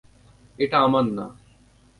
[0.59, 1.25] এটা আমার না!